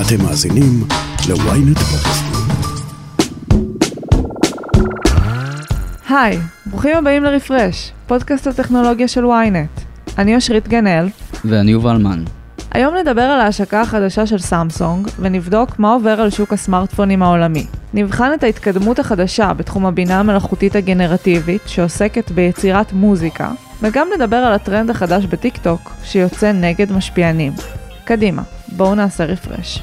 [0.00, 0.84] אתם מאזינים
[1.28, 1.80] ל-ynet.
[6.08, 9.80] היי, ברוכים הבאים לרפרש, פודקאסט הטכנולוגיה של ynet.
[10.18, 11.08] אני אושרית גנאל.
[11.44, 12.24] ואני יובל מן.
[12.70, 17.66] היום נדבר על ההשקה החדשה של סמסונג, ונבדוק מה עובר על שוק הסמארטפונים העולמי.
[17.94, 23.50] נבחן את ההתקדמות החדשה בתחום הבינה המלאכותית הגנרטיבית, שעוסקת ביצירת מוזיקה,
[23.82, 27.52] וגם נדבר על הטרנד החדש בטיק טוק, שיוצא נגד משפיענים.
[28.04, 28.42] קדימה,
[28.76, 29.82] בואו נעשה רפרש.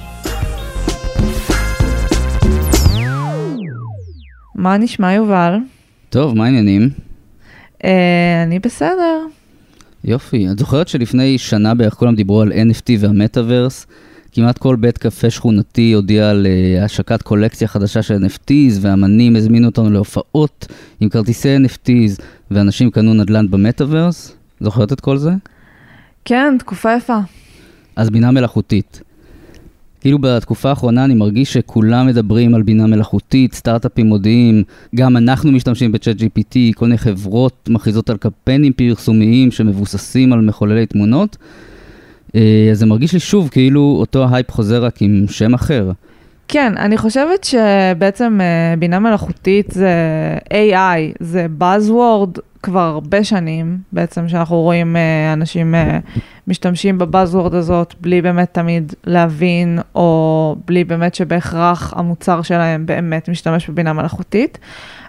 [4.55, 5.57] מה נשמע יובל?
[6.09, 6.89] טוב, מה העניינים?
[7.83, 9.25] אה, אני בסדר.
[10.03, 10.47] יופי.
[10.51, 13.87] את זוכרת שלפני שנה בערך כולם דיברו על NFT והמטאוורס?
[14.31, 19.67] כמעט כל בית קפה שכונתי הודיע על uh, השקת קולקציה חדשה של NFTs, ואמנים הזמינו
[19.67, 20.67] אותנו להופעות
[20.99, 24.35] עם כרטיסי NFTs, ואנשים קנו נדל"ן במטאוורס.
[24.59, 25.31] זוכרת את כל זה?
[26.25, 27.19] כן, תקופה יפה.
[27.95, 29.01] אז בינה מלאכותית.
[30.03, 34.63] כאילו בתקופה האחרונה אני מרגיש שכולם מדברים על בינה מלאכותית, סטארט-אפים מודיעים,
[34.95, 40.85] גם אנחנו משתמשים ב ChatGPT, כל מיני חברות מכריזות על קמפיינים פרסומיים שמבוססים על מחוללי
[40.85, 41.37] תמונות.
[42.35, 45.91] אה, אז זה מרגיש לי שוב כאילו אותו הייפ חוזר רק עם שם אחר.
[46.47, 49.93] כן, אני חושבת שבעצם אה, בינה מלאכותית זה
[50.49, 55.75] AI, זה buzzword כבר הרבה שנים, בעצם שאנחנו רואים אה, אנשים
[56.47, 63.69] משתמשים בבאזוורד הזאת בלי באמת תמיד להבין, או בלי באמת שבהכרח המוצר שלהם באמת משתמש
[63.69, 64.57] בבינה מלאכותית.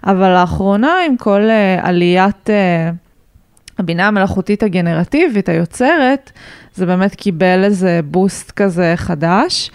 [0.05, 1.41] אבל לאחרונה, עם כל
[1.83, 2.51] עליית
[3.79, 6.33] הבינה המלאכותית הגנרטיבית, היוצרת,
[6.75, 9.71] זה באמת קיבל איזה בוסט כזה חדש.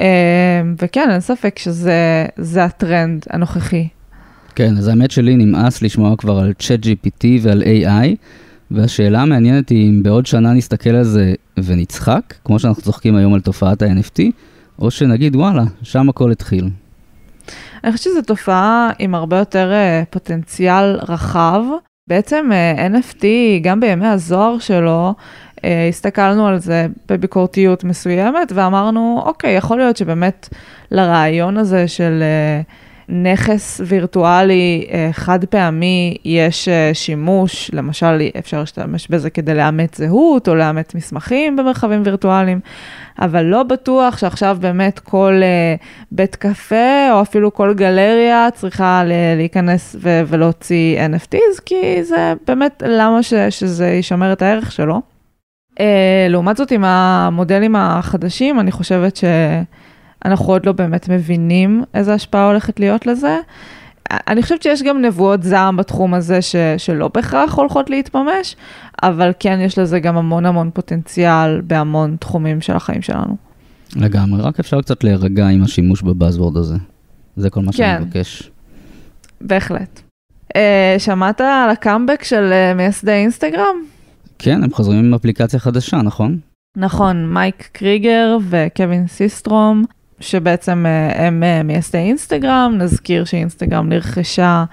[0.00, 3.88] אה, וכן, אין ספק שזה הטרנד הנוכחי.
[4.54, 8.16] כן, אז האמת שלי נמאס לשמוע כבר על צ'אט GPT ועל AI,
[8.70, 13.40] והשאלה המעניינת היא אם בעוד שנה נסתכל על זה ונצחק, כמו שאנחנו צוחקים היום על
[13.40, 14.22] תופעת ה-NFT,
[14.78, 16.70] או שנגיד וואלה, שם הכל התחיל.
[17.84, 21.62] אני חושבת שזו תופעה עם הרבה יותר uh, פוטנציאל רחב.
[22.08, 23.24] בעצם אה, NFT,
[23.62, 25.14] גם בימי הזוהר שלו,
[25.64, 30.48] אה, הסתכלנו על זה בביקורתיות מסוימת ואמרנו, אוקיי, יכול להיות שבאמת
[30.90, 32.60] לרעיון הזה של אה,
[33.08, 40.54] נכס וירטואלי אה, חד פעמי יש שימוש, למשל אפשר להשתמש בזה כדי לאמת זהות או
[40.54, 42.60] לאמת מסמכים במרחבים וירטואליים,
[43.20, 45.32] אבל לא בטוח שעכשיו באמת כל
[46.12, 49.02] בית קפה או אפילו כל גלריה צריכה
[49.36, 55.00] להיכנס ולהוציא NFTs, כי זה באמת למה שזה ישמר את הערך שלו.
[56.28, 59.16] לעומת זאת, עם המודלים החדשים, אני חושבת
[60.26, 63.38] שאנחנו עוד לא באמת מבינים איזה השפעה הולכת להיות לזה.
[64.10, 68.56] אני חושבת שיש גם נבואות זעם בתחום הזה ש, שלא בהכרח הולכות להתממש,
[69.02, 73.36] אבל כן יש לזה גם המון המון פוטנציאל בהמון תחומים של החיים שלנו.
[73.96, 76.76] לגמרי, רק אפשר קצת להירגע עם השימוש בבאזוורד הזה.
[77.36, 77.76] זה כל מה כן.
[77.76, 78.50] שאני מבקש.
[79.40, 80.00] בהחלט.
[80.48, 80.58] Uh,
[80.98, 83.76] שמעת על הקאמבק של uh, מייסדי אינסטגרם?
[84.38, 86.38] כן, הם חוזרים עם אפליקציה חדשה, נכון?
[86.76, 89.84] נכון, מייק קריגר וקווין סיסטרום,
[90.20, 94.64] שבעצם אה, הם אה, מייסדי אינסטגרם, נזכיר שאינסטגרם נרכשה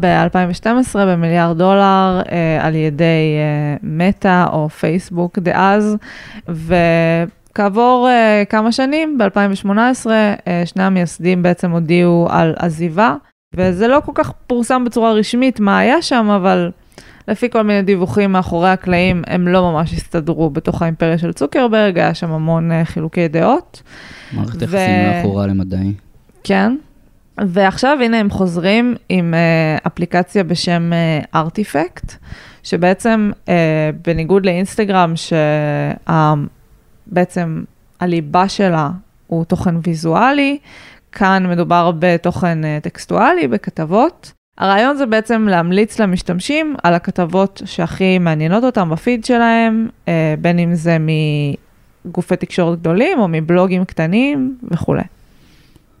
[0.00, 3.36] ב-2012 במיליארד דולר אה, על ידי
[3.82, 5.96] מטא או פייסבוק דאז,
[6.48, 8.08] וכעבור
[8.48, 10.06] כמה שנים, ב-2018,
[10.64, 13.14] שני המייסדים בעצם הודיעו על עזיבה,
[13.54, 16.70] וזה לא כל כך פורסם בצורה רשמית מה היה שם, אבל...
[17.28, 22.14] לפי כל מיני דיווחים מאחורי הקלעים, הם לא ממש הסתדרו בתוך האימפריה של צוקרברג, היה
[22.14, 23.82] שם המון uh, חילוקי דעות.
[24.32, 25.92] מערכת יחסים מאחורה למדי.
[26.44, 26.76] כן.
[27.38, 30.90] ועכשיו הנה הם חוזרים עם uh, אפליקציה בשם
[31.34, 32.14] ארטיפקט, uh,
[32.62, 33.30] שבעצם
[34.06, 35.12] בניגוד לאינסטגרם,
[37.08, 37.62] שבעצם
[38.00, 38.90] הליבה שלה
[39.26, 40.58] הוא תוכן ויזואלי,
[41.12, 44.32] כאן מדובר בתוכן טקסטואלי, בכתבות.
[44.58, 50.74] הרעיון זה בעצם להמליץ למשתמשים על הכתבות שהכי מעניינות אותם בפיד שלהם, אה, בין אם
[50.74, 50.96] זה
[52.04, 55.02] מגופי תקשורת גדולים או מבלוגים קטנים וכולי.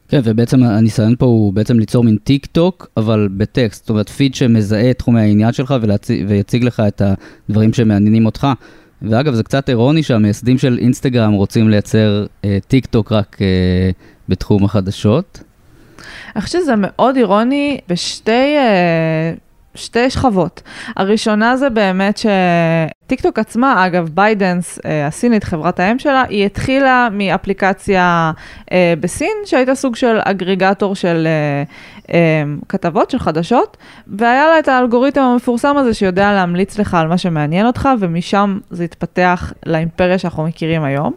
[0.08, 4.90] כן, ובעצם הניסיון פה הוא בעצם ליצור מין טיקטוק, אבל בטקסט, זאת אומרת פיד שמזהה
[4.90, 7.02] את תחומי העניין שלך ולהציג, ויציג לך את
[7.48, 8.46] הדברים שמעניינים אותך.
[9.02, 13.90] ואגב, זה קצת אירוני שהמייסדים של אינסטגרם רוצים לייצר אה, טיקטוק רק אה,
[14.28, 15.42] בתחום החדשות.
[16.36, 18.56] אני חושבת שזה מאוד אירוני בשתי...
[18.56, 19.32] אה,
[19.78, 20.62] שתי שכבות.
[20.96, 28.32] הראשונה זה באמת שטיקטוק עצמה, אגב, ByteDance, אה, הסינית, חברת האם שלה, היא התחילה מאפליקציה
[28.72, 31.62] אה, בסין, שהייתה סוג של אגריגטור של אה,
[32.14, 37.18] אה, כתבות, של חדשות, והיה לה את האלגוריתם המפורסם הזה שיודע להמליץ לך על מה
[37.18, 41.12] שמעניין אותך, ומשם זה התפתח לאימפריה שאנחנו מכירים היום.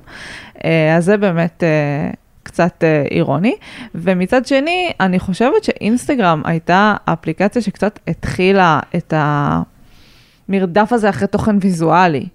[0.65, 1.63] אה, אז זה באמת...
[1.63, 2.20] אה,
[2.51, 3.55] קצת אה, אירוני.
[3.95, 9.13] ומצד שני, אני חושבת שאינסטגרם הייתה האפליקציה שקצת התחילה את
[10.49, 12.25] המרדף הזה אחרי תוכן ויזואלי.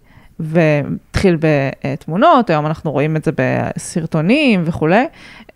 [0.41, 5.05] והתחיל בתמונות, היום אנחנו רואים את זה בסרטונים וכולי,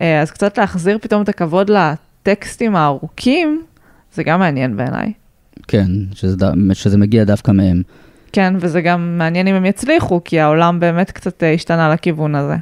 [0.01, 3.61] אה, אז קצת להחזיר פתאום את הכבוד לטקסטים הארוכים,
[4.13, 5.13] זה גם מעניין בעיניי.
[5.67, 6.35] כן, שזה,
[6.73, 7.81] שזה מגיע דווקא מהם.
[8.33, 12.55] כן, וזה גם מעניין אם הם יצליחו, כי העולם באמת קצת אה, השתנה לכיוון הזה.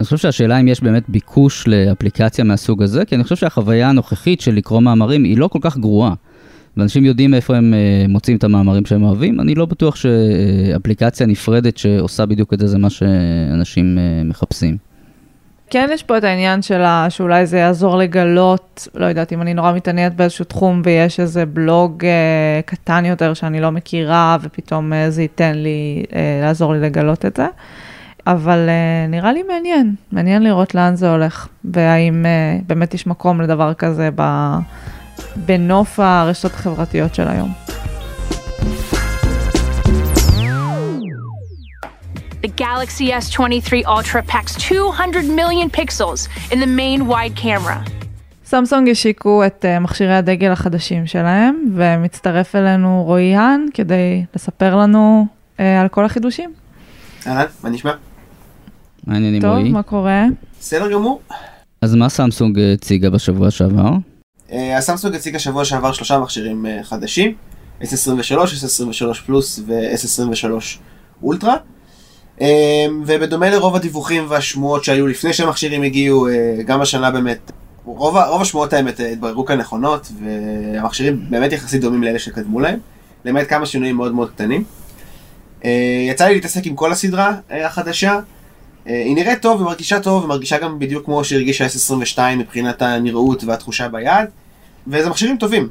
[0.00, 4.40] אני חושב שהשאלה אם יש באמת ביקוש לאפליקציה מהסוג הזה, כי אני חושב שהחוויה הנוכחית
[4.40, 6.14] של לקרוא מאמרים היא לא כל כך גרועה.
[6.76, 11.76] ואנשים יודעים איפה הם uh, מוצאים את המאמרים שהם אוהבים, אני לא בטוח שאפליקציה נפרדת
[11.76, 14.76] שעושה בדיוק את זה, זה מה שאנשים uh, מחפשים.
[15.70, 19.72] כן, יש פה את העניין שלה, שאולי זה יעזור לגלות, לא יודעת, אם אני נורא
[19.72, 22.06] מתעניינת באיזשהו תחום ויש איזה בלוג uh,
[22.66, 26.12] קטן יותר שאני לא מכירה, ופתאום uh, זה ייתן לי, uh,
[26.42, 27.46] לעזור לי לגלות את זה.
[28.26, 33.40] אבל uh, נראה לי מעניין, מעניין לראות לאן זה הולך, והאם uh, באמת יש מקום
[33.40, 34.22] לדבר כזה ב...
[35.36, 37.52] בנוף הרשתות החברתיות של היום.
[42.42, 47.98] The Galaxy S23 Ultra packs 200 million pixels in the main wide camera.
[48.44, 55.26] סמסונג השיקו את uh, מכשירי הדגל החדשים שלהם, ומצטרף אלינו רועי האן כדי לספר לנו
[55.56, 56.52] uh, על כל החידושים.
[57.26, 57.92] אהלן, מה נשמע?
[59.08, 59.68] מעניינים טוב, רועי.
[59.68, 60.24] מה קורה?
[60.60, 61.20] בסדר גמור.
[61.82, 63.90] אז מה סמסונג הציגה בשבוע שעבר?
[64.52, 67.34] אה, הסמסונג הציגה שבוע שעבר שלושה מכשירים אה, חדשים,
[67.82, 67.84] S23,
[68.30, 70.46] S23 פלוס ו-S23
[71.22, 71.56] אולטרה.
[72.40, 76.26] אה, ובדומה לרוב הדיווחים והשמועות שהיו לפני שהמכשירים הגיעו,
[76.66, 77.52] גם השנה באמת,
[77.84, 82.78] רוב, רוב השמועות האמת התבררו כאן נכונות, והמכשירים באמת יחסית דומים לאלה שקדמו להם,
[83.24, 84.64] למעט כמה שינויים מאוד מאוד קטנים.
[86.08, 88.20] יצא לי להתעסק עם כל הסדרה החדשה.
[88.88, 94.28] היא נראית טוב ומרגישה טוב ומרגישה גם בדיוק כמו שהרגישה S22 מבחינת הנראות והתחושה ביד,
[94.86, 95.68] וזה מכשירים טובים.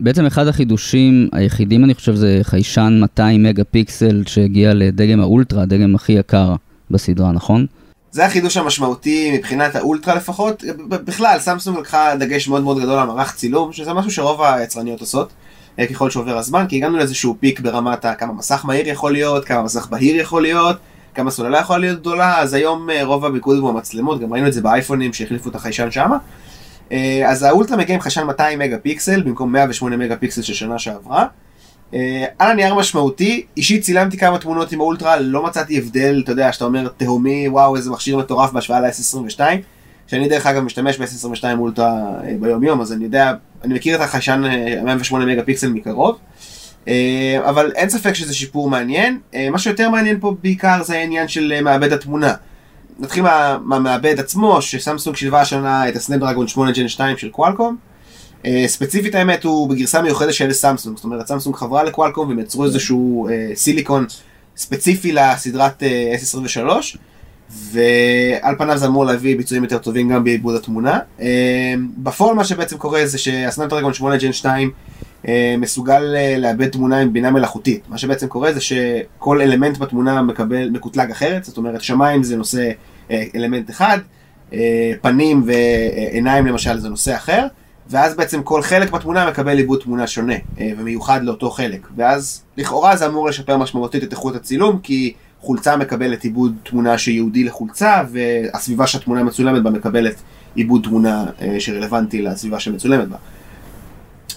[0.00, 5.94] בעצם אחד החידושים היחידים אני חושב זה חיישן 200 מגה פיקסל שהגיע לדגם האולטרה, הדגם
[5.94, 6.54] הכי יקר
[6.90, 7.66] בסדרה, נכון?
[8.10, 10.64] זה החידוש המשמעותי מבחינת האולטרה לפחות.
[10.88, 15.32] בכלל, סמסונג לקחה דגש מאוד מאוד גדול על מערך צילום, שזה משהו שרוב היצרניות עושות,
[15.78, 19.62] אה, ככל שעובר הזמן, כי הגענו לאיזשהו פיק ברמת כמה מסך מהיר יכול להיות, כמה
[19.62, 20.76] מסך בהיר יכול להיות,
[21.18, 24.52] כמה סוללה יכולה להיות גדולה, אז היום אה, רוב המיקוד הוא המצלמות, גם ראינו את
[24.52, 26.18] זה באייפונים שהחליפו את החיישן שמה.
[26.92, 30.78] אה, אז האולטרה מגיע עם חיישן 200 מגה פיקסל במקום 108 מגה פיקסל של שנה
[30.78, 31.26] שעברה.
[31.94, 36.52] אה, על הנייר משמעותי, אישית צילמתי כמה תמונות עם האולטרה, לא מצאתי הבדל, אתה יודע,
[36.52, 39.40] שאתה אומר תהומי, וואו איזה מכשיר מטורף בהשוואה ל-S22,
[40.06, 41.94] שאני דרך אגב משתמש ב-S22 אולטרה
[42.40, 43.32] ביום יום, אז אני יודע,
[43.64, 44.42] אני מכיר את החיישן
[44.84, 46.18] 108 מגה פיקסל מקרוב.
[46.88, 49.18] אה, אבל אין ספק שזה שיפור מעניין.
[49.34, 52.34] אה, מה שיותר מעניין פה בעיקר זה העניין של אה, מעבד התמונה.
[52.98, 53.24] נתחיל
[53.62, 57.76] מהמעבד עצמו, שסמסונג שילבה השנה את הסנפדרגון 8 ג'ן 2 של קוואלקום.
[58.66, 63.28] ספציפית האמת הוא בגרסה מיוחדת של סמסונג, זאת אומרת סמסונג חברה לקוואלקום והם יצרו איזשהו
[63.54, 64.06] סיליקון
[64.56, 65.82] ספציפי לסדרת
[66.22, 66.66] S23
[67.50, 70.98] ועל פניו זה אמור להביא ביצועים יותר טובים גם בעיבוד התמונה.
[71.98, 74.97] בפועל מה שבעצם קורה זה שהסנפדרגון 8 ג'ן 2 אה,
[75.58, 77.82] מסוגל אה, לאבד תמונה עם בינה מלאכותית.
[77.88, 82.70] מה שבעצם קורה זה שכל אלמנט בתמונה מקבל, מקוטלג אחרת, זאת אומרת שמיים זה נושא
[83.10, 83.98] אה, אלמנט אחד,
[85.00, 87.46] פנים ועיניים למשל זה נושא אחר,
[87.90, 91.88] ואז בעצם כל חלק בתמונה מקבל עיבוד תמונה שונה ומיוחד לאותו חלק.
[91.96, 97.44] ואז לכאורה זה אמור לשפר משמעותית את איכות הצילום, כי חולצה מקבלת עיבוד תמונה שייעודי
[97.44, 100.14] לחולצה, והסביבה שהתמונה מצולמת בה מקבלת
[100.54, 101.26] עיבוד תמונה
[101.58, 103.16] שרלוונטי לסביבה שמצולמת בה.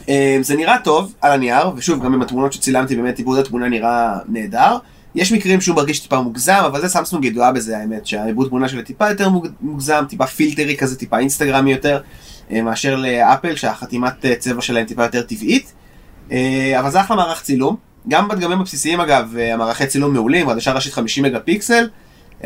[0.09, 4.17] אה, זה נראה טוב על הנייר, ושוב, גם עם התמונות שצילמתי, באמת עיבוד התמונה נראה
[4.27, 4.77] נהדר.
[5.15, 8.81] יש מקרים שהוא מרגיש טיפה מוגזם, אבל זה סמסונג ידועה בזה האמת, שהעיבוד תמונה שלה
[8.81, 9.29] טיפה יותר
[9.61, 12.01] מוגזם, טיפה פילטרי כזה, טיפה אינסטגרמי יותר,
[12.51, 15.73] אה, מאשר לאפל, שהחתימת אה, צבע שלהם טיפה יותר טבעית.
[16.79, 17.75] אבל זה אחלה מערך צילום.
[18.07, 21.89] גם בדגמים הבסיסיים אגב, המערכי צילום מעולים, עדשה ראשית 50 מגה פיקסל,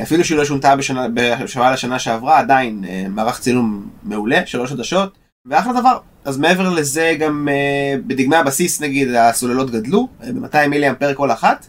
[0.02, 0.76] אפילו שהיא לא שונתה
[1.14, 5.25] בשוואה לשנה שעברה, עדיין מערך צילום מעולה, שלוש עדשות.
[5.46, 5.98] ואחלה דבר.
[6.26, 11.32] אז מעבר לזה גם uh, בדגמי הבסיס נגיד הסוללות גדלו uh, ב-200 מילי אמפר כל
[11.32, 11.68] אחת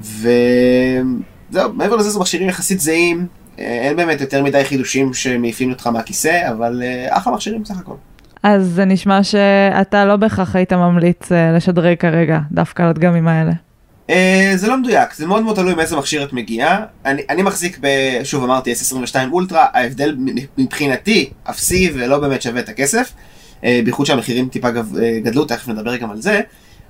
[0.00, 5.86] וזהו, מעבר לזה זה מכשירים יחסית זהים, uh, אין באמת יותר מדי חידושים שמעיפים אותך
[5.86, 7.94] מהכיסא, אבל uh, אחלה מכשירים בסך הכל.
[8.42, 13.52] אז זה נשמע שאתה לא בהכרח היית ממליץ לשדרג כרגע, דווקא על הדגמים האלה.
[14.08, 14.12] Uh,
[14.56, 16.84] זה לא מדויק, זה מאוד מאוד תלוי מאיזה מכשיר את מגיעה.
[17.04, 17.86] אני, אני מחזיק ב...
[18.24, 20.16] שוב אמרתי S22 אולטרה, ההבדל
[20.58, 23.12] מבחינתי אפסי ולא באמת שווה את הכסף.
[23.60, 26.40] uh, בייחוד שהמחירים טיפה גב, uh, גדלו, תכף נדבר גם על זה.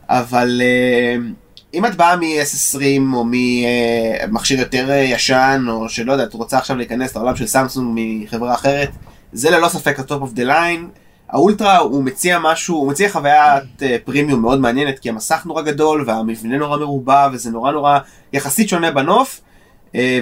[0.08, 6.34] אבל uh, אם את באה מ-S20 או ממכשיר יותר אה, ישן, או שלא יודע, את
[6.34, 8.90] רוצה עכשיו להיכנס לעולם של סמסונג מחברה אחרת,
[9.32, 10.88] זה ללא ספק ה top of the line.
[11.30, 16.58] האולטרה הוא מציע משהו, הוא מציע חוויית פרימיום מאוד מעניינת, כי המסך נורא גדול והמבנה
[16.58, 17.98] נורא מרובע וזה נורא נורא
[18.32, 19.40] יחסית שונה בנוף.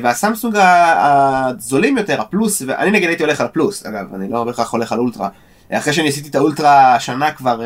[0.03, 4.93] והסמסונג הזולים יותר, הפלוס, ואני נגיד הייתי הולך על הפלוס, אגב, אני לא בהכרח הולך
[4.93, 5.29] על אולטרה.
[5.73, 7.61] אחרי שאני עשיתי את האולטרה השנה כבר,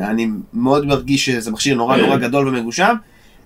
[0.00, 2.94] אני מאוד מרגיש שזה מכשיר נורא נורא גדול ומגושם,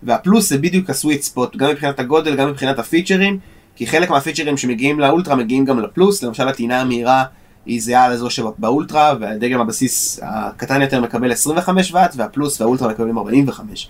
[0.02, 3.38] והפלוס זה בדיוק ה sweet spot, גם מבחינת הגודל, גם מבחינת הפיצ'רים,
[3.76, 7.24] כי חלק מהפיצ'רים שמגיעים לאולטרה מגיעים גם לפלוס, למשל הטעינה המהירה
[7.66, 13.88] היא זהה לזו שבאולטרה, והדגם הבסיס הקטן יותר מקבל 25 ואט, והפלוס והאולטרה מקבלים 45.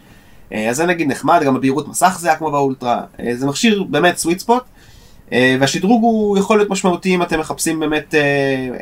[0.70, 4.62] אז זה נגיד נחמד, גם הבהירות מסך זהה כמו באולטרה, זה מכשיר באמת sweet spot.
[5.32, 8.14] והשדרוג הוא יכול להיות משמעותי אם אתם מחפשים באמת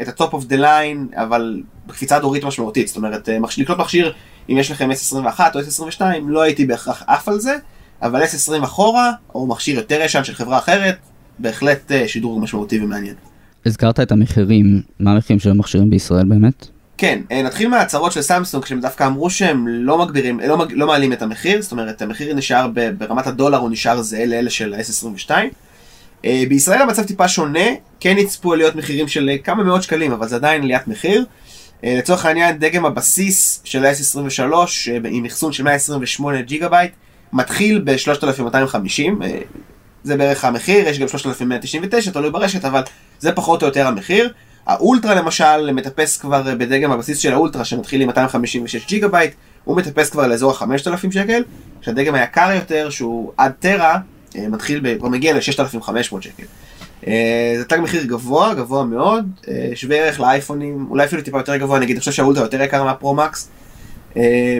[0.03, 3.29] את ה top of the line, אבל בקפיצה דורית משמעותית, זאת אומרת,
[3.59, 4.13] לקנות מכשיר
[4.51, 7.57] אם יש לכם S21 או S22, לא הייתי בהכרח עף על זה,
[8.03, 10.97] אבל S20 אחורה, או מכשיר יותר ישן של חברה אחרת,
[11.39, 13.15] בהחלט שדרוג משמעותי ומעניין.
[13.67, 16.67] הזכרת את המחירים, מה המחירים של המכשירים בישראל באמת?
[16.99, 21.13] כן, נתחיל מההצהרות של סמסונג, שהם דווקא אמרו שהם לא מגבירים, לא, מג, לא מעלים
[21.13, 22.69] את המחיר, זאת אומרת, המחיר נשאר
[22.99, 25.31] ברמת הדולר, הוא נשאר זהה לאלה של ה-S22.
[26.49, 27.65] בישראל המצב טיפה שונה,
[28.01, 31.25] כן יצפו עליות מחירים של כמה מאות שקלים, אבל זה עדיין עליית מחיר.
[31.83, 34.41] לצורך העניין, דגם הבסיס של ה-S23,
[35.11, 36.93] עם אחסון של 128 ג'יגה בייט,
[37.33, 39.25] מתחיל ב-3250,
[40.07, 42.83] זה בערך המחיר, יש גם 3199, תלוי ברשת, אבל
[43.19, 44.33] זה פחות או יותר המחיר.
[44.67, 49.35] האולטרה למשל מטפס כבר בדגם הבסיס של האולטרה שמתחיל עם 256 ג'יגה בייט,
[49.65, 51.43] הוא מטפס כבר לאזור ה-5000 שקל,
[51.81, 53.99] שהדגם היקר יותר שהוא עד טרה,
[54.35, 56.45] מתחיל, כבר מגיע ל-6500 שקל.
[57.57, 59.27] זה תג מחיר גבוה, גבוה מאוד,
[59.75, 63.49] שווה ערך לאייפונים, אולי אפילו טיפה יותר גבוה, נגיד, אני חושב שהאולטרה יותר יקר מהפרו-מקס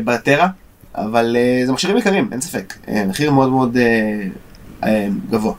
[0.05, 0.49] בטרה,
[0.95, 1.37] אבל
[1.67, 2.75] זה מכשירים יקרים, אין ספק,
[3.09, 3.77] מחיר מאוד מאוד
[5.31, 5.55] גבוה.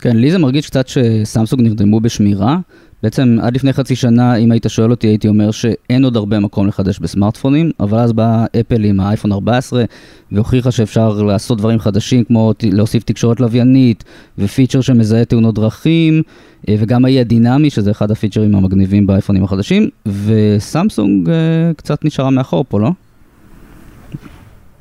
[0.00, 2.58] כן, לי זה מרגיש קצת שסמסונג נרדמו בשמירה.
[3.02, 6.66] בעצם עד לפני חצי שנה, אם היית שואל אותי, הייתי אומר שאין עוד הרבה מקום
[6.66, 9.84] לחדש בסמארטפונים, אבל אז באה אפל עם האייפון 14
[10.32, 14.04] והוכיחה שאפשר לעשות דברים חדשים, כמו להוסיף תקשורת לוויינית
[14.38, 16.22] ופיצ'ר שמזהה תאונות דרכים,
[16.68, 19.88] וגם האי הדינמי, שזה אחד הפיצ'רים המגניבים באייפונים החדשים,
[20.24, 21.28] וסמסונג
[21.76, 22.90] קצת נשארה מאחור פה, לא?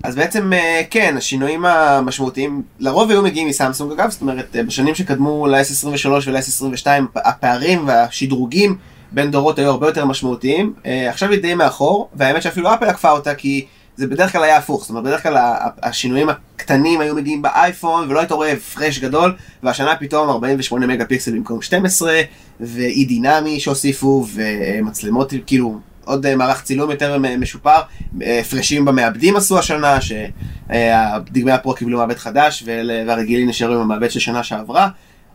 [0.03, 0.51] אז בעצם
[0.89, 7.87] כן, השינויים המשמעותיים לרוב היו מגיעים מסמסונג אגב, זאת אומרת בשנים שקדמו ל-S23 ול-S22 הפערים
[7.87, 8.77] והשדרוגים
[9.11, 10.73] בין דורות היו הרבה יותר משמעותיים,
[11.09, 14.81] עכשיו היא די מאחור, והאמת שאפילו אפל עקפה אותה כי זה בדרך כלל היה הפוך,
[14.81, 15.37] זאת אומרת בדרך כלל
[15.83, 21.31] השינויים הקטנים היו מגיעים באייפון ולא היית רואה פרש גדול, והשנה פתאום 48 מגה פיקסל
[21.31, 22.21] במקום 12,
[22.59, 25.79] ואי דינמי שהוסיפו, ומצלמות כאילו...
[26.05, 27.79] עוד מערך צילום יותר משופר,
[28.21, 34.43] הפרשים במעבדים עשו השנה, שדגמי הפרו קיבלו מעבד חדש והרגילים נשארו עם המעבד של שנה
[34.43, 34.89] שעברה,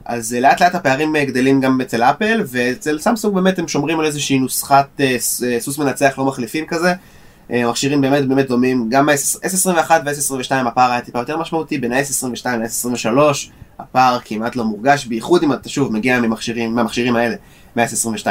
[0.05, 4.39] אז לאט לאט הפערים גדלים גם אצל אפל, ואצל סמסונג באמת הם שומרים על איזושהי
[4.39, 5.01] נוסחת
[5.59, 6.93] סוס מנצח לא מחליפים כזה,
[7.51, 13.19] מכשירים באמת באמת דומים, גם ה-S21 וה-S22 הפער היה טיפה יותר משמעותי, בין ה-S22 ל-S23
[13.79, 17.37] הפער כמעט לא מורגש, בייחוד אם אתה שוב מגיע מהמכשירים האלה,
[17.77, 18.27] מה-S22.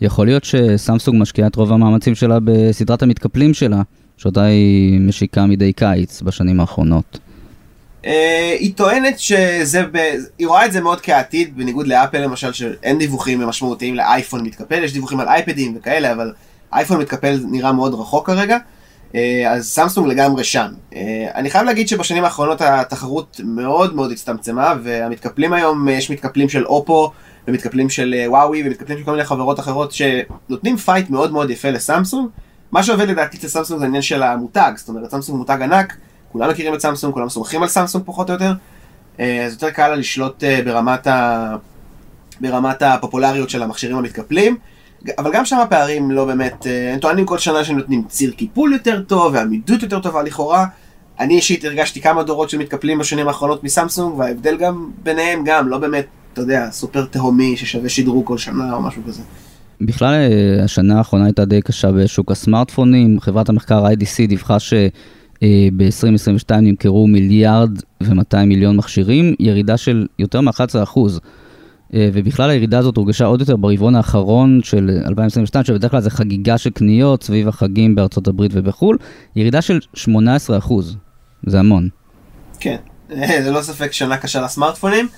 [0.00, 3.82] יכול להיות שסמסונג משקיעה את רוב המאמצים שלה בסדרת המתקפלים שלה,
[4.16, 7.18] שאותה היא משיקה מדי קיץ בשנים האחרונות.
[8.58, 9.82] היא טוענת שזה,
[10.38, 14.92] היא רואה את זה מאוד כעתיד, בניגוד לאפל למשל, שאין דיווחים משמעותיים לאייפון מתקפל, יש
[14.92, 16.32] דיווחים על אייפדים וכאלה, אבל
[16.72, 18.58] אייפון מתקפל נראה מאוד רחוק כרגע,
[19.48, 20.66] אז סמסונג לגמרי שם.
[21.34, 27.12] אני חייב להגיד שבשנים האחרונות התחרות מאוד מאוד הצטמצמה, והמתקפלים היום, יש מתקפלים של אופו,
[27.48, 32.28] ומתקפלים של וואוי ומתקפלים של כל מיני חברות אחרות שנותנים fight מאוד מאוד יפה לסמסונג.
[32.72, 35.96] מה שעובד לדעתי אצל סמסונג זה העניין של המותג, זאת אומרת סמסונג מותג ענק,
[36.32, 38.52] כולם מכירים את סמסונג, כולם סומכים על סמסונג פחות או יותר,
[39.18, 41.56] אז יותר קל לה לשלוט ברמת, ה...
[42.40, 44.56] ברמת הפופולריות של המכשירים המתקפלים,
[45.18, 49.02] אבל גם שם הפערים לא באמת, הם טוענים כל שנה שהם נותנים ציר קיפול יותר
[49.02, 50.66] טוב ועמידות יותר טובה לכאורה.
[51.20, 55.78] אני אישית הרגשתי כמה דורות של מתקפלים בשנים האחרונות מסמסונג, וההבדל גם ביניהם גם לא
[55.78, 59.22] באמת אתה יודע, סופר תהומי ששווה שדרוג כל שנה או משהו כזה.
[59.80, 60.14] בכלל
[60.64, 67.70] השנה האחרונה הייתה די קשה בשוק הסמארטפונים, חברת המחקר IDC דיווחה שב-2022 נמכרו מיליארד
[68.02, 70.98] ו-200 מיליון מכשירים, ירידה של יותר מ-11%.
[71.96, 76.70] ובכלל הירידה הזאת הורגשה עוד יותר ברבעון האחרון של 2022, שבדרך כלל זה חגיגה של
[76.70, 78.98] קניות סביב החגים בארצות הברית ובחו"ל,
[79.36, 80.08] ירידה של 18%,
[81.46, 81.88] זה המון.
[82.60, 82.76] כן,
[83.44, 85.08] זה לא ספק שנה קשה לסמארטפונים.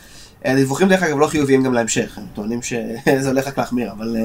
[0.44, 4.16] הדיווחים דרך אגב לא חיוביים גם להמשך, הם טוענים שזה הולך רק להחמיר, אבל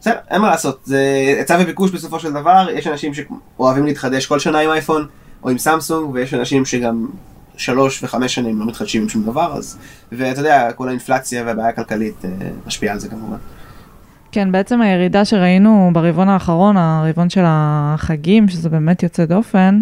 [0.00, 0.98] בסדר, אין מה לעשות, זה
[1.38, 5.06] היצע וביקוש בסופו של דבר, יש אנשים שאוהבים להתחדש כל שנה עם אייפון,
[5.42, 7.06] או עם סמסונג, ויש אנשים שגם
[7.56, 9.78] שלוש וחמש שנים לא מתחדשים עם שום דבר, אז,
[10.12, 12.30] ואתה יודע, כל האינפלציה והבעיה הכלכלית אה,
[12.66, 13.36] משפיעה על זה כמובן.
[14.32, 19.80] כן, בעצם הירידה שראינו ברבעון האחרון, הרבעון של החגים, שזה באמת יוצא דופן,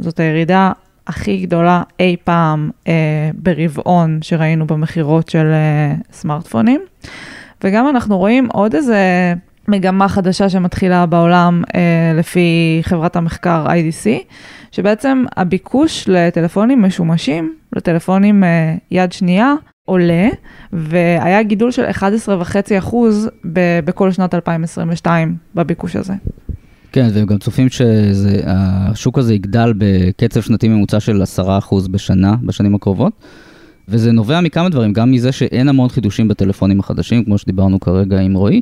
[0.00, 0.72] זאת הירידה
[1.06, 6.80] הכי גדולה אי פעם אה, ברבעון שראינו במכירות של אה, סמארטפונים.
[7.64, 9.34] וגם אנחנו רואים עוד איזה
[9.68, 14.08] מגמה חדשה שמתחילה בעולם אה, לפי חברת המחקר IDC,
[14.72, 19.54] שבעצם הביקוש לטלפונים משומשים, לטלפונים אה, יד שנייה,
[19.84, 20.28] עולה,
[20.72, 22.94] והיה גידול של 11.5%
[23.84, 26.14] בכל שנת 2022 בביקוש הזה.
[26.92, 33.12] כן, והם גם צופים שהשוק הזה יגדל בקצב שנתי ממוצע של 10% בשנה, בשנים הקרובות.
[33.88, 38.34] וזה נובע מכמה דברים, גם מזה שאין המון חידושים בטלפונים החדשים, כמו שדיברנו כרגע עם
[38.34, 38.60] רועי,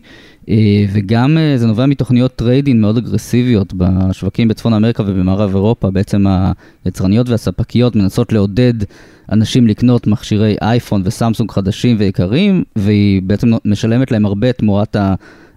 [0.48, 0.54] אה,
[0.92, 6.24] וגם אה, זה נובע מתוכניות trade-in מאוד אגרסיביות בשווקים בצפון אמריקה ובמערב אירופה, בעצם
[6.84, 8.74] היצרניות והספקיות מנסות לעודד
[9.32, 14.96] אנשים לקנות מכשירי אייפון וסמסונג חדשים ויקרים, והיא בעצם משלמת להם הרבה תמורת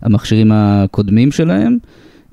[0.01, 1.77] המכשירים הקודמים שלהם.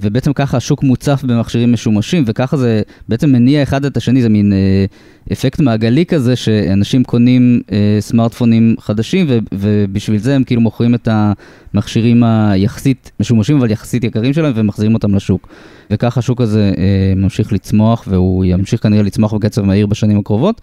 [0.01, 4.53] ובעצם ככה השוק מוצף במכשירים משומשים, וככה זה בעצם מניע אחד את השני, זה מין
[4.53, 4.85] אה,
[5.33, 11.09] אפקט מעגלי כזה, שאנשים קונים אה, סמארטפונים חדשים, ו, ובשביל זה הם כאילו מוכרים את
[11.11, 15.49] המכשירים היחסית משומשים, אבל יחסית יקרים שלהם, ומחזירים אותם לשוק.
[15.91, 20.61] וככה השוק הזה אה, ממשיך לצמוח, והוא ימשיך כנראה לצמוח בקצב מהיר בשנים הקרובות.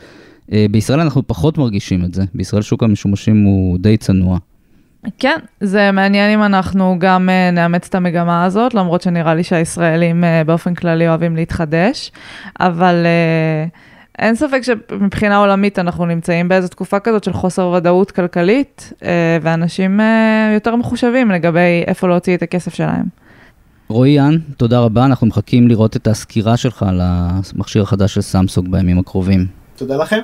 [0.52, 4.38] אה, בישראל אנחנו פחות מרגישים את זה, בישראל שוק המשומשים הוא די צנוע.
[5.20, 10.24] כן, זה מעניין אם אנחנו גם uh, נאמץ את המגמה הזאת, למרות שנראה לי שהישראלים
[10.24, 12.12] uh, באופן כללי אוהבים להתחדש,
[12.60, 18.94] אבל uh, אין ספק שמבחינה עולמית אנחנו נמצאים באיזו תקופה כזאת של חוסר ודאות כלכלית,
[18.94, 19.06] uh,
[19.42, 20.04] ואנשים uh,
[20.54, 23.06] יותר מחושבים לגבי איפה להוציא את הכסף שלהם.
[23.88, 28.72] רועי יאן, תודה רבה, אנחנו מחכים לראות את הסקירה שלך על המכשיר החדש של סמסונג
[28.72, 29.46] בימים הקרובים.
[29.76, 30.20] תודה לכם.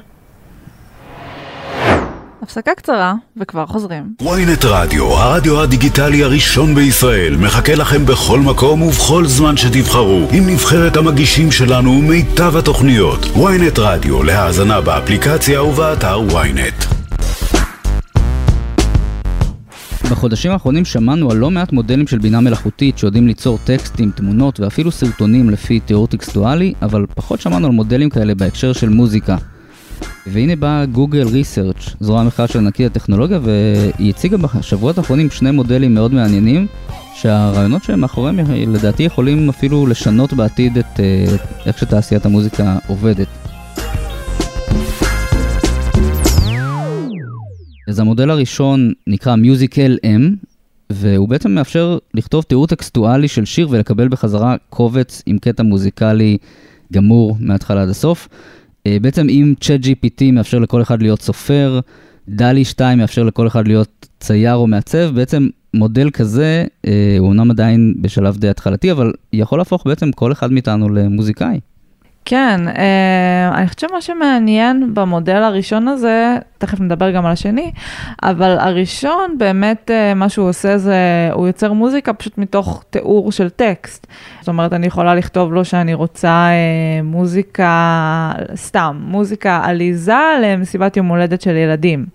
[2.42, 4.14] הפסקה קצרה, וכבר חוזרים.
[4.22, 10.98] ynet רדיו, הרדיו הדיגיטלי הראשון בישראל, מחכה לכם בכל מקום ובכל זמן שתבחרו, עם נבחרת
[10.98, 13.20] המגישים שלנו ומיטב התוכניות.
[13.26, 16.86] ynet רדיו, להאזנה באפליקציה ובאתר ynet.
[20.12, 24.92] בחודשים האחרונים שמענו על לא מעט מודלים של בינה מלאכותית שיודעים ליצור טקסטים, תמונות ואפילו
[24.92, 29.38] סרטונים לפי תיאור טקסטואלי, אבל פחות שמענו על מודלים כאלה בהקשר של מוזיקה.
[30.28, 35.94] והנה בא גוגל ריסרצ', זרוע המחקר של ענקית הטכנולוגיה, והיא הציגה בשבועות האחרונים שני מודלים
[35.94, 36.68] מאוד מעניינים,
[37.14, 41.26] שהרעיונות שהם מאחוריהם לדעתי יכולים אפילו לשנות בעתיד את אה,
[41.66, 43.28] איך שתעשיית המוזיקה עובדת.
[47.88, 50.46] אז המודל הראשון נקרא Musical M,
[50.90, 56.38] והוא בעצם מאפשר לכתוב תיאור טקסטואלי של שיר ולקבל בחזרה קובץ עם קטע מוזיקלי
[56.94, 58.28] גמור מההתחלה עד הסוף.
[58.88, 61.80] אה, בעצם אם צ'אט GPT מאפשר לכל אחד להיות סופר,
[62.30, 67.52] דלי 2 מאפשר לכל אחד להיות צייר או מעצב, בעצם מודל כזה, אה, הוא אומנם
[67.52, 71.60] עדיין בשלב די התחלתי, אבל יכול להפוך בעצם כל אחד מאיתנו למוזיקאי.
[72.26, 77.72] כן, אה, אני חושבת שמה שמעניין במודל הראשון הזה, תכף נדבר גם על השני,
[78.24, 83.50] אבל הראשון באמת אה, מה שהוא עושה זה, הוא יוצר מוזיקה פשוט מתוך תיאור של
[83.50, 84.08] טקסט.
[84.40, 91.08] זאת אומרת, אני יכולה לכתוב לו שאני רוצה אה, מוזיקה, סתם, מוזיקה עליזה למסיבת יום
[91.08, 92.06] הולדת של ילדים.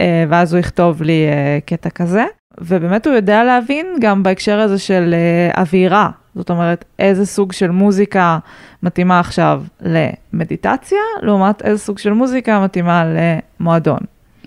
[0.00, 2.24] אה, ואז הוא יכתוב לי אה, קטע כזה.
[2.60, 7.70] ובאמת הוא יודע להבין גם בהקשר הזה של uh, אווירה, זאת אומרת, איזה סוג של
[7.70, 8.38] מוזיקה
[8.82, 13.04] מתאימה עכשיו למדיטציה, לעומת איזה סוג של מוזיקה מתאימה
[13.60, 13.98] למועדון.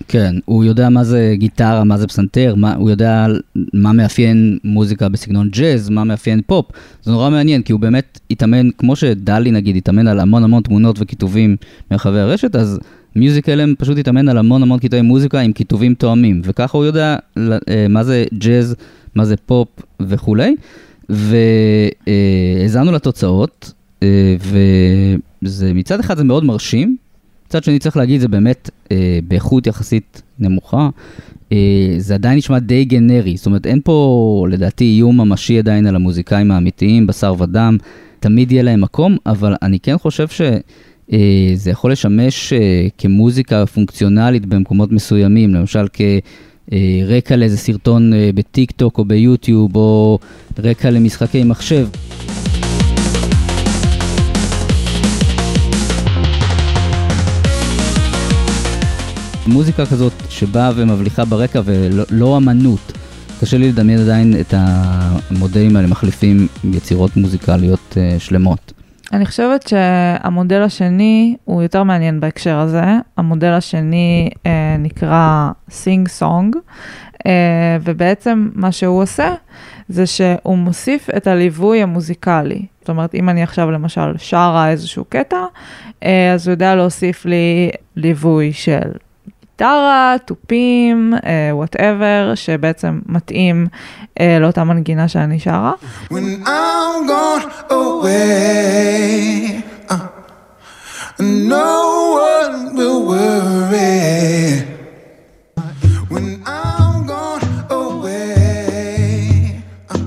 [0.08, 3.28] כן, הוא יודע מה זה גיטרה, מה זה פסנתר, מה, הוא יודע
[3.73, 6.65] מה מאפיין מוזיקה בסגנון ג'אז, מה מאפיין פופ.
[7.04, 10.63] זה נורא מעניין, כי הוא באמת התאמן, כמו ש DALL-E נגיד, התאמן על המון המון
[10.63, 11.56] תמונות וכיתובים
[11.91, 12.80] מרחבי הרשת, אז
[13.15, 17.88] MusicLM פשוט התאמן על המון המון קטעי מוזיקה עם כיתובים תואמים, וככה הוא יודע אה,
[17.89, 18.75] מה זה ג'אז,
[19.15, 19.67] מה זה פופ
[19.99, 20.56] וכולי.
[21.10, 24.36] והאזנו לתוצאות, אה,
[25.41, 26.98] וזה מצד אחד זה מאוד מרשים,
[27.48, 30.89] מצד שני צריך להגיד זה באמת אה, באיכות יחסית נמוכה.
[31.98, 36.52] זה עדיין נשמע די גנרי, זאת אומרת אין פה לדעתי איום ממשי עדיין על המוזיקאים
[36.52, 37.78] האמיתיים, בשר ודם,
[38.19, 40.41] תמיד יהיה להם מקום, אבל אני כן חושב ש...
[41.13, 45.88] אה, זה יכול לשמש אה, כמוזיקה פונקציונלית במקומות מסוימים, למשל
[46.69, 50.19] כרקע לאיזה סרטון אה, בטיק טוק או ביוטיוב, או
[50.60, 51.88] רקע למשחקי מחשב.
[59.47, 62.91] מוזיקה כזאת שבאה ומבליחה ברקע ולא לא אמנות.
[63.41, 68.79] קשה לי לדמיין עדיין את המודלים האלה מחליפים יצירות מוזיקליות שלמות.
[69.13, 72.84] אני חושבת שהמודל השני הוא יותר מעניין בהקשר הזה.
[73.17, 76.56] המודל השני אה, נקרא SingSong,
[77.28, 79.34] אה, ובעצם מה שהוא עושה
[79.89, 82.65] זה שהוא מוסיף את הליווי המוזיקלי.
[82.80, 85.43] זאת אומרת, אם אני עכשיו למשל שרה איזשהו קטע,
[86.04, 88.91] אה, אז הוא יודע להוסיף לי ליווי של
[89.60, 91.13] גיטרה, תופים,
[91.52, 93.67] וואטאבר, שבעצם מתאים
[94.08, 95.74] uh, לאותה מנגינה שאני שרה.
[96.12, 96.13] When
[96.45, 99.95] I'm gone away, uh,
[101.19, 101.72] no
[102.26, 104.63] one will worry.
[106.13, 108.39] When I'm gone away,
[109.89, 109.98] uh,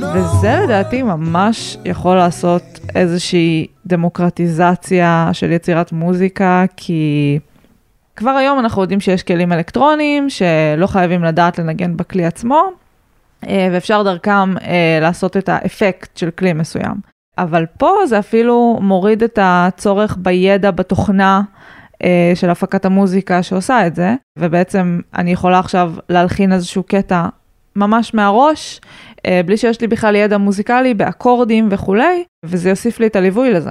[0.00, 2.62] no וזה לדעתי ממש יכול לעשות
[2.94, 7.38] איזושהי דמוקרטיזציה של יצירת מוזיקה, כי
[8.20, 12.70] כבר היום אנחנו יודעים שיש כלים אלקטרוניים שלא חייבים לדעת לנגן בכלי עצמו,
[13.48, 16.94] אה, ואפשר דרכם אה, לעשות את האפקט של כלי מסוים.
[17.38, 21.42] אבל פה זה אפילו מוריד את הצורך בידע בתוכנה
[22.04, 27.26] אה, של הפקת המוזיקה שעושה את זה, ובעצם אני יכולה עכשיו להלחין איזשהו קטע
[27.76, 28.80] ממש מהראש,
[29.46, 33.70] בלי שיש לי בכלל ידע מוזיקלי באקורדים וכולי, וזה יוסיף לי את הליווי לזה.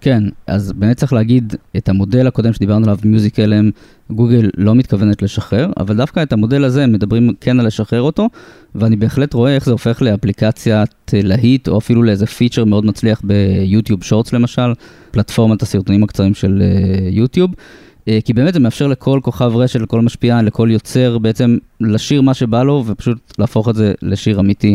[0.00, 3.70] כן, אז באמת צריך להגיד, את המודל הקודם שדיברנו עליו, מיוזיק אלם,
[4.10, 8.28] גוגל לא מתכוונת לשחרר, אבל דווקא את המודל הזה מדברים כן על לשחרר אותו,
[8.74, 14.04] ואני בהחלט רואה איך זה הופך לאפליקציית להיט, או אפילו לאיזה פיצ'ר מאוד מצליח ביוטיוב
[14.04, 14.72] שורטס למשל,
[15.10, 17.50] פלטפורמת הסרטונים הקצרים של uh, יוטיוב.
[17.50, 22.34] uh, כי באמת זה מאפשר לכל כוכב רשת, לכל משפיען, לכל יוצר, בעצם לשיר מה
[22.34, 24.74] שבא לו, ופשוט להפוך את זה לשיר אמיתי.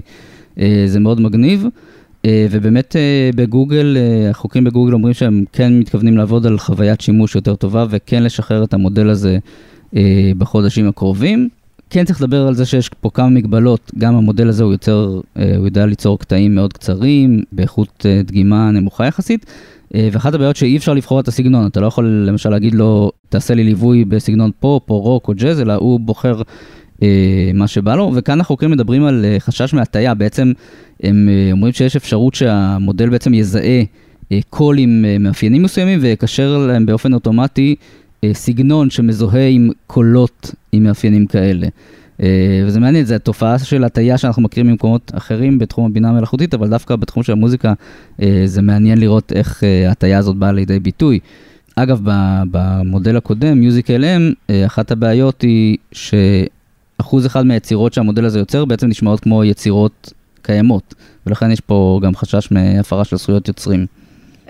[0.55, 1.65] Uh, זה מאוד מגניב.
[2.25, 7.35] אה, ובאמת אה, בגוגל, אה, החוקרים בגוגל אומרים שהם כן מתכוונים לעבוד על חוויית שימוש
[7.35, 9.37] יותר טובה וכן לשחרר את המודל הזה
[10.37, 11.49] בחודשים הקרובים.
[11.89, 15.65] כן צריך לדבר על זה שיש פה כמה מגבלות, גם המודל הזה הוא יוצר, הוא
[15.65, 19.45] יודע ליצור קטעים מאוד קצרים, באיכות דגימה נמוכה יחסית,
[19.91, 23.63] ואחת הבעיות שאי אפשר לבחור את הסגנון, אתה לא יכול למשל להגיד לו, תעשה לי
[23.63, 26.41] ליווי בסגנון פופ או רוק או ג'אז, אלא הוא בוחר
[27.53, 30.51] מה שבא לו, וכאן החוקרים מדברים על אה, חשש מהטיה, בעצם
[31.03, 33.83] הם אה, אומרים שיש אפשרות שהמודל בעצם יזהה
[34.49, 37.75] קול עם מאפיינים מסוימים ויקשר להם באופן אוטומטי
[38.33, 41.67] סגנון שמזוהה עם קולות עם מאפיינים כאלה.
[42.65, 46.95] וזה מעניין, זו התופעה של הטיה שאנחנו מכירים ממקומות אחרים בתחום הבינה המלאכותית, אבל דווקא
[46.95, 47.73] בתחום של המוזיקה
[48.45, 51.19] זה מעניין לראות איך הטיה הזאת באה לידי ביטוי.
[51.75, 52.01] אגב,
[52.51, 56.13] במודל הקודם, Music LM, אחת הבעיות היא ש...
[57.03, 60.95] אחוז אחד מהיצירות שהמודל הזה יוצר בעצם נשמעות כמו יצירות קיימות,
[61.27, 63.85] ולכן יש פה גם חשש מהפרה של זכויות יוצרים.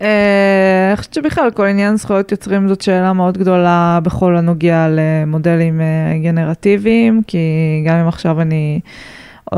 [0.02, 5.82] אה, אני חושבת שבכלל כל עניין זכויות יוצרים זאת שאלה מאוד גדולה בכל הנוגע למודלים
[5.82, 7.38] אה, גנרטיביים, כי
[7.86, 8.80] גם אם עכשיו אני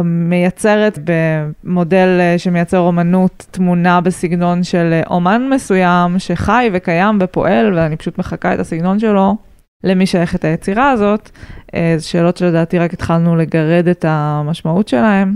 [0.04, 8.18] מייצרת במודל אה, שמייצר אומנות תמונה בסגנון של אומן מסוים שחי וקיים ופועל, ואני פשוט
[8.18, 9.36] מחקה את הסגנון שלו,
[9.84, 11.30] למי שייכת היצירה הזאת.
[11.76, 15.36] אה, זה שאלות שלדעתי רק התחלנו לגרד את המשמעות שלהן.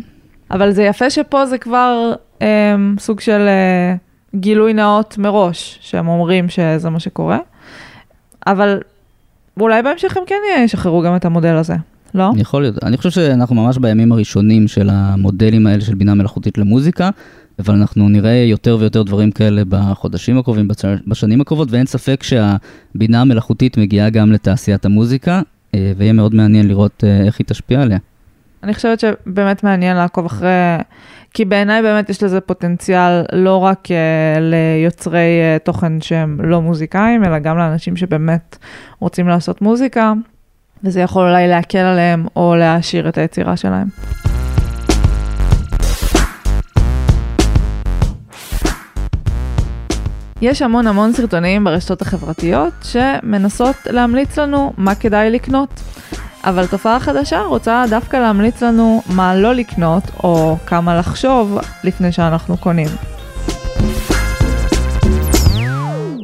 [0.51, 3.95] אבל זה יפה שפה זה כבר אה, סוג של אה,
[4.35, 7.37] גילוי נאות מראש, שהם אומרים שזה מה שקורה.
[8.47, 8.79] אבל
[9.59, 11.75] אולי בהמשך הם כן ישחררו גם את המודל הזה,
[12.13, 12.31] לא?
[12.37, 12.83] יכול להיות.
[12.83, 17.09] אני חושב שאנחנו ממש בימים הראשונים של המודלים האלה של בינה מלאכותית למוזיקה.
[17.59, 20.67] אבל אנחנו נראה יותר ויותר דברים כאלה בחודשים הקרובים,
[21.07, 25.41] בשנים הקרובות, ואין ספק שהבינה המלאכותית מגיעה גם לתעשיית המוזיקה,
[25.75, 27.97] אה, ויהיה מאוד מעניין לראות אה, איך היא תשפיע עליה.
[28.63, 30.49] אני חושבת שבאמת מעניין לעקוב אחרי,
[31.33, 37.39] כי בעיניי באמת יש לזה פוטנציאל לא רק uh, ליוצרי תוכן שהם לא מוזיקאים, אלא
[37.39, 38.57] גם לאנשים שבאמת
[38.99, 40.13] רוצים לעשות מוזיקה,
[40.83, 43.87] וזה יכול אולי להקל עליהם או להעשיר את היצירה שלהם.
[50.41, 55.81] יש המון המון סרטונים ברשתות החברתיות שמנסות להמליץ לנו מה כדאי לקנות.
[56.43, 62.57] אבל תופעה חדשה רוצה דווקא להמליץ לנו מה לא לקנות או כמה לחשוב לפני שאנחנו
[62.57, 62.87] קונים.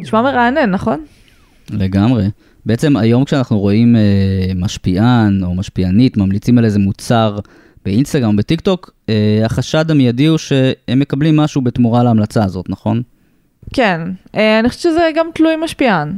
[0.01, 1.06] נשמע מרענן, נכון?
[1.69, 2.25] לגמרי.
[2.65, 7.39] בעצם היום כשאנחנו רואים אה, משפיען או משפיענית ממליצים על איזה מוצר
[7.86, 13.01] באינסטגרם או בטיק טוק, אה, החשד המיידי הוא שהם מקבלים משהו בתמורה להמלצה הזאת, נכון?
[13.73, 14.01] כן,
[14.36, 16.17] אה, אני חושבת שזה גם תלוי משפיען.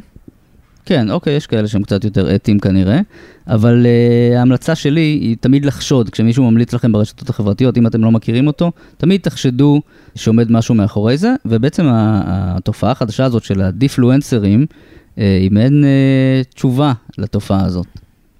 [0.85, 2.99] כן, אוקיי, יש כאלה שהם קצת יותר אתיים כנראה,
[3.47, 8.11] אבל uh, ההמלצה שלי היא תמיד לחשוד, כשמישהו ממליץ לכם ברשתות החברתיות, אם אתם לא
[8.11, 9.81] מכירים אותו, תמיד תחשדו
[10.15, 16.53] שעומד משהו מאחורי זה, ובעצם התופעה החדשה הזאת של ה de-influencers, אה, היא מעין אה,
[16.53, 17.87] תשובה לתופעה הזאת.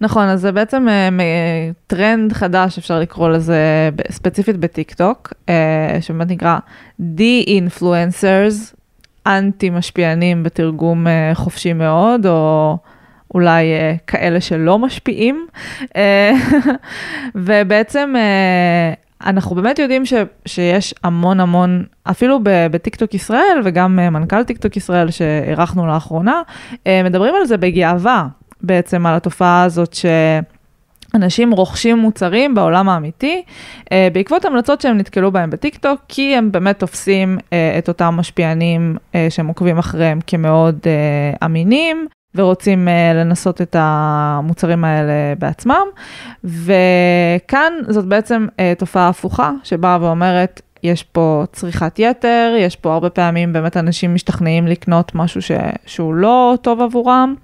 [0.01, 5.97] נכון, אז זה בעצם אה, אה, טרנד חדש, אפשר לקרוא לזה ספציפית בטיק טוק, אה,
[6.01, 6.57] שבאמת נקרא
[7.01, 8.76] De-Influencers,
[9.27, 12.77] אנטי משפיענים בתרגום אה, חופשי מאוד, או
[13.33, 15.47] אולי אה, כאלה שלא משפיעים.
[15.95, 16.31] אה,
[17.35, 18.13] ובעצם
[19.25, 20.13] אנחנו באמת יודעים ש,
[20.45, 26.41] שיש המון המון, אפילו בטיקטוק ישראל וגם מנכ"ל טיקטוק ישראל שאירחנו לאחרונה,
[27.03, 28.27] מדברים על זה בגאווה,
[28.61, 30.05] בעצם על התופעה הזאת ש...
[31.17, 33.43] אנשים רוכשים מוצרים בעולם האמיתי,
[33.91, 38.97] אה, בעקבות המלצות שהם נתקלו בהם בטיקטוק, כי הם באמת תופסים אה, את אותם משפיענים
[39.15, 45.85] אה, שהם עוקבים אחריהם כמאוד אה, אמינים, ורוצים אה, לנסות את המוצרים האלה בעצמם.
[46.43, 53.09] וכאן זאת בעצם אה, תופעה הפוכה, שבאה ואומרת, יש פה צריכת יתר, יש פה הרבה
[53.09, 55.51] פעמים באמת אנשים משתכנעים לקנות משהו ש...
[55.85, 57.35] שהוא לא טוב עבורם.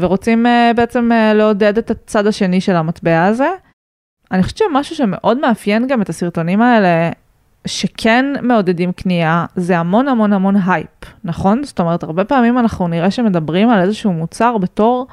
[0.00, 3.48] ורוצים אה, בעצם אה, לעודד את הצד השני של המטבע הזה.
[4.32, 7.10] אני חושבת שמשהו שמאוד מאפיין גם את הסרטונים האלה,
[7.66, 10.88] שכן מעודדים קנייה, זה המון המון המון הייפ,
[11.24, 11.64] נכון?
[11.64, 15.06] זאת אומרת, הרבה פעמים אנחנו נראה שמדברים על איזשהו מוצר בתור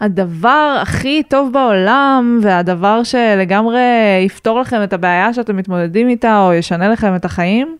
[0.00, 3.80] הדבר הכי טוב בעולם, והדבר שלגמרי
[4.26, 7.76] יפתור לכם את הבעיה שאתם מתמודדים איתה, או ישנה לכם את החיים,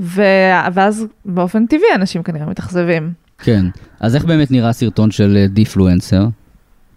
[0.00, 0.22] ו...
[0.72, 3.27] ואז באופן טבעי אנשים כנראה מתאכזבים.
[3.42, 3.66] כן.
[4.00, 6.26] אז איך באמת נראה סרטון של דיפלואנסר?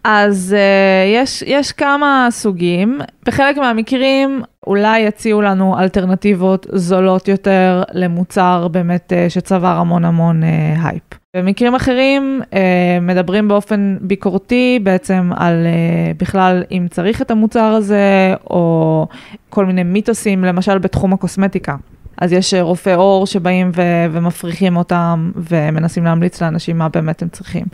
[0.03, 8.67] אז uh, יש, יש כמה סוגים, בחלק מהמקרים אולי יציעו לנו אלטרנטיבות זולות יותר למוצר
[8.67, 10.45] באמת uh, שצבר המון המון uh,
[10.83, 11.03] הייפ.
[11.37, 12.55] במקרים אחרים אה,
[13.01, 19.07] מדברים באופן ביקורתי בעצם על אה, בכלל אם צריך את המוצר הזה, או
[19.49, 21.75] כל מיני מיתוסים, למשל בתחום הקוסמטיקה.
[22.21, 27.29] אז יש אה, רופאי עור שבאים ו- ומפריחים אותם ומנסים להמליץ לאנשים מה באמת הם
[27.29, 27.65] צריכים.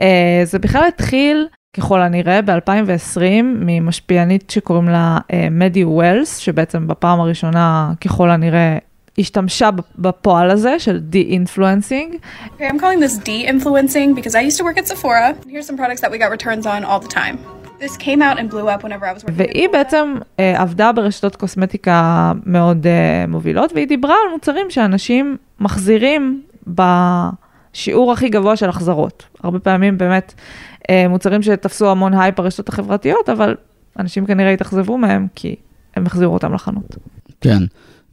[0.00, 0.02] אה,
[0.44, 7.92] זה בכלל התחיל, ככל הנראה, ב-2020 ממשפיענית שקוראים לה אה, מדי וולס, שבעצם בפעם הראשונה,
[8.00, 8.78] ככל הנראה,
[9.18, 12.14] השתמשה בפועל הזה של de-influencing.
[12.14, 15.36] Okay, I'm calling this de-influencing because I used to work at Sephora.
[15.48, 17.36] Here's some products that we got returns on all the time.
[17.80, 19.36] This came out and blew up whenever I was working.
[19.36, 19.68] והיא.
[19.72, 28.12] בעצם אה, עבדה ברשתות קוסמטיקה מאוד אה, מובילות, והיא דיברה על מוצרים שאנשים מחזירים בשיעור
[28.12, 29.24] הכי גבוה של החזרות.
[29.42, 30.34] הרבה פעמים באמת
[30.82, 33.56] אה, מוצרים שתפסו המון הייפ ברשתות החברתיות, אבל
[33.98, 35.56] אנשים כנראה התאכזבו מהם כי
[35.96, 36.96] הם החזירו אותם לחנות.
[37.40, 37.62] כן.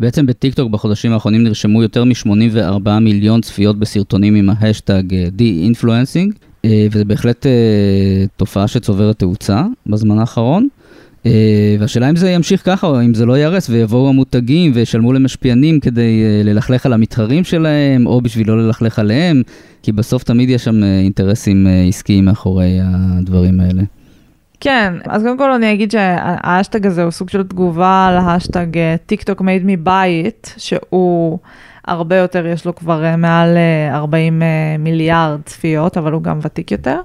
[0.01, 5.03] בעצם בטיקטוק בחודשים האחרונים נרשמו יותר מ-84 מיליון צפיות בסרטונים עם ההשטג
[5.37, 6.33] de-influencing,
[6.65, 7.51] אה, וזה בהחלט אה,
[8.37, 10.67] תופעה שצוברת תאוצה בזמן האחרון.
[11.25, 15.79] אה, והשאלה אם זה ימשיך ככה או אם זה לא ייהרס ויבואו המותגים וישלמו למשפיענים
[15.79, 19.41] כדי אה, ללכלך על המתחרים שלהם או בשביל לא ללכלך עליהם,
[19.83, 23.83] כי בסוף תמיד יש שם אה, אינטרסים אה, עסקיים מאחורי הדברים האלה.
[24.61, 28.67] כן, אז קודם כל אני אגיד שההשטג הזה הוא סוג של תגובה להשטג
[29.05, 31.39] TikTok made me buy it, שהוא
[31.87, 34.47] הרבה יותר, יש לו כבר אה, מעל אה, 40 אה,
[34.79, 36.99] מיליארד צפיות, אבל הוא גם ותיק יותר.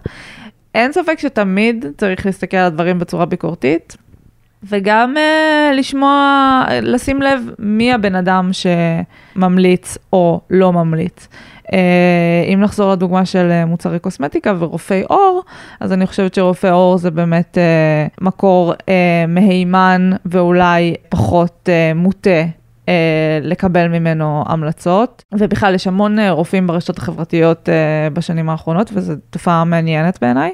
[0.74, 3.96] אין ספק שתמיד צריך להסתכל על הדברים בצורה ביקורתית,
[4.62, 11.28] וגם אה, לשמוע, לשים לב מי הבן אדם שממליץ או לא ממליץ.
[11.66, 11.72] אה,
[12.54, 15.42] אם נחזור לדוגמה של אה, מוצרי קוסמטיקה ורופאי עור,
[15.80, 18.74] אז אני חושבת שרופאי עור זה באמת uh, מקור
[19.28, 22.44] מהימן ואולי פחות מוטה.
[23.42, 27.68] לקבל ממנו המלצות, ובכלל יש המון רופאים ברשתות החברתיות
[28.12, 30.52] בשנים האחרונות, וזו תופעה מעניינת בעיניי.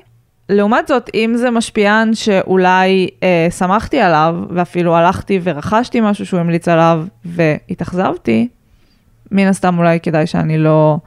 [0.48, 6.68] לעומת זאת, אם זה משפיען שאולי אה, שמחתי עליו, ואפילו הלכתי ורכשתי משהו שהוא המליץ
[6.68, 8.48] עליו והתאכזבתי,
[9.33, 10.99] מן הסתם אולי כדאי שאני לא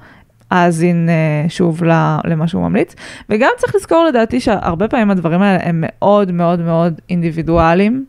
[0.52, 1.84] אאזין אה, שוב
[2.26, 2.96] למה שהוא ממליץ.
[3.30, 8.06] וגם צריך לזכור לדעתי שהרבה פעמים הדברים האלה הם מאוד מאוד מאוד אינדיבידואליים.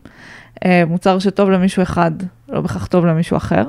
[0.65, 2.11] אה, מוצר שטוב למישהו אחד,
[2.49, 3.63] לא בהכרח טוב למישהו אחר.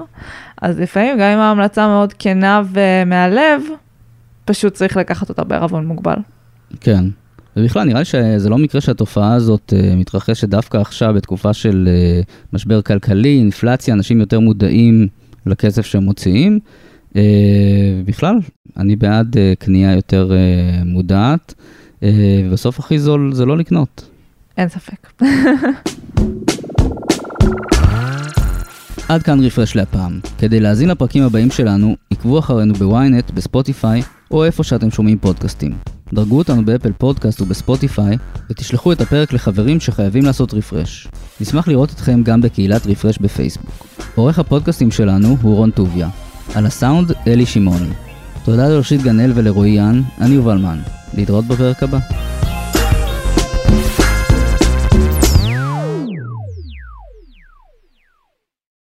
[0.63, 3.63] אז לפעמים גם אם ההמלצה מאוד כנה ומהלב,
[4.45, 6.17] פשוט צריך לקחת אותה בערבון מוגבל.
[6.81, 7.05] כן.
[7.57, 12.27] ובכלל, נראה לי שזה לא מקרה שהתופעה הזאת uh, מתרחשת דווקא עכשיו, בתקופה של uh,
[12.53, 15.09] משבר כלכלי, אינפלציה, אנשים יותר מודעים
[15.49, 16.59] לכסף שהם מוציאים.
[17.13, 17.17] Uh,
[18.05, 18.37] בכלל,
[18.77, 21.55] אני בעד uh, קנייה יותר uh, מודעת,
[22.01, 22.05] uh,
[22.47, 24.09] ובסוף הכי זול זה לא לקנות.
[24.57, 25.23] אין ספק.
[29.09, 30.21] עד כאן רפרש להפעם.
[30.39, 35.73] כדי להאזין לפרקים הבאים שלנו, עקבו אחרינו בוויינט, בספוטיפיי, או איפה שאתם שומעים פודקאסטים.
[36.15, 38.17] דרגו אותנו באפל פודקאסט ובספוטיפיי,
[38.51, 41.09] ותשלחו את הפרק לחברים שחייבים לעשות רפרש.
[41.41, 43.87] נשמח לראות אתכם גם בקהילת רפרש בפייסבוק.
[44.15, 46.09] עורך הפודקאסטים שלנו הוא רון טוביה.
[46.55, 47.93] על הסאונד, אלי שמעוני.
[48.45, 50.79] תודה לראשית גנאל ולרועי יאן, אני יובל מן.
[51.15, 51.99] להתראות בפרק הבא.